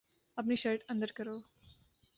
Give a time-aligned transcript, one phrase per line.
[0.37, 1.37] اپنی شرٹ اندر کرو